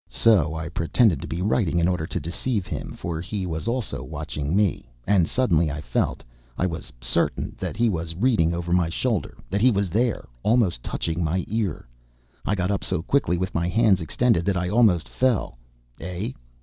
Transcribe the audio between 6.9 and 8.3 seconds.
certain that he was